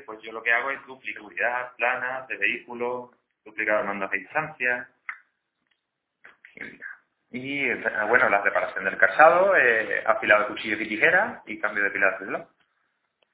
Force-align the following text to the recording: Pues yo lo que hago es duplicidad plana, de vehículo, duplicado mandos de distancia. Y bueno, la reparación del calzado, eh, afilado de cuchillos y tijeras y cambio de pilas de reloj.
Pues 0.00 0.20
yo 0.22 0.32
lo 0.32 0.42
que 0.42 0.52
hago 0.52 0.70
es 0.70 0.84
duplicidad 0.86 1.74
plana, 1.76 2.26
de 2.28 2.36
vehículo, 2.36 3.12
duplicado 3.44 3.84
mandos 3.84 4.10
de 4.10 4.18
distancia. 4.18 4.88
Y 7.30 7.68
bueno, 8.08 8.28
la 8.28 8.42
reparación 8.42 8.84
del 8.84 8.96
calzado, 8.96 9.56
eh, 9.56 10.02
afilado 10.06 10.42
de 10.42 10.48
cuchillos 10.48 10.80
y 10.80 10.88
tijeras 10.88 11.42
y 11.46 11.58
cambio 11.58 11.82
de 11.82 11.90
pilas 11.90 12.18
de 12.20 12.26
reloj. 12.26 12.48